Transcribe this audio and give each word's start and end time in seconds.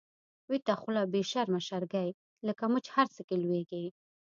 ويته 0.49 0.73
خوله 0.81 1.01
بی 1.13 1.21
شرمه 1.31 1.61
شرګی، 1.67 2.09
لکه 2.47 2.63
مچ 2.71 2.85
هر 2.95 3.07
څه 3.15 3.21
کی 3.27 3.35
لويږی 3.43 3.85